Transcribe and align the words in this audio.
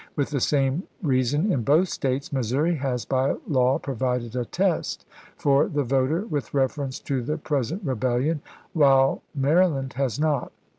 With 0.15 0.31
the 0.31 0.39
same 0.41 0.81
reason 1.03 1.51
in 1.53 1.61
both 1.61 1.87
States, 1.89 2.29
Missoui'i 2.33 2.79
has, 2.79 3.05
by 3.05 3.35
law, 3.47 3.77
pro 3.77 3.93
vided 3.93 4.35
a 4.35 4.45
test 4.45 5.05
for 5.37 5.67
the 5.67 5.83
voter 5.83 6.25
with 6.25 6.55
reference 6.55 6.97
to 7.01 7.21
the 7.21 7.37
present 7.37 7.85
RebeUion, 7.85 8.39
while 8.73 9.21
Maryland 9.35 9.93
has 9.93 10.19
not. 10.19 10.51